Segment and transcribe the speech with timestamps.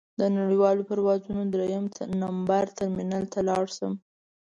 [0.19, 1.85] د نړیوالو پروازونو درېیم
[2.21, 3.93] نمبر ټرمینل ته لاړ شم.